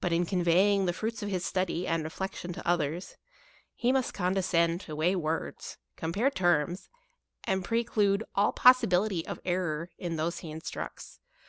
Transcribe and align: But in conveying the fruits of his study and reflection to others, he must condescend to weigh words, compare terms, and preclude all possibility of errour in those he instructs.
But 0.00 0.12
in 0.12 0.24
conveying 0.24 0.86
the 0.86 0.92
fruits 0.92 1.20
of 1.20 1.28
his 1.28 1.44
study 1.44 1.84
and 1.84 2.04
reflection 2.04 2.52
to 2.52 2.64
others, 2.68 3.16
he 3.74 3.90
must 3.90 4.14
condescend 4.14 4.80
to 4.82 4.94
weigh 4.94 5.16
words, 5.16 5.78
compare 5.96 6.30
terms, 6.30 6.88
and 7.42 7.64
preclude 7.64 8.22
all 8.36 8.52
possibility 8.52 9.26
of 9.26 9.40
errour 9.44 9.90
in 9.98 10.14
those 10.14 10.38
he 10.38 10.52
instructs. 10.52 11.18